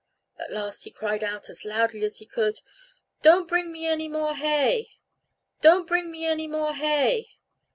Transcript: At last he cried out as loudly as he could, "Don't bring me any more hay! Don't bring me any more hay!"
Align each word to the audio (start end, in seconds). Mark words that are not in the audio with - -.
At 0.39 0.51
last 0.51 0.81
he 0.83 0.89
cried 0.89 1.23
out 1.23 1.47
as 1.47 1.63
loudly 1.63 2.03
as 2.03 2.17
he 2.17 2.25
could, 2.25 2.61
"Don't 3.21 3.47
bring 3.47 3.71
me 3.71 3.85
any 3.85 4.07
more 4.07 4.33
hay! 4.33 4.93
Don't 5.61 5.87
bring 5.87 6.09
me 6.09 6.25
any 6.25 6.47
more 6.47 6.73
hay!" 6.73 7.33